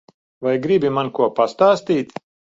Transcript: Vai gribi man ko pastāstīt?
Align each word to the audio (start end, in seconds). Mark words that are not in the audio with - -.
Vai 0.47 0.53
gribi 0.63 0.91
man 0.99 1.13
ko 1.19 1.29
pastāstīt? 1.41 2.19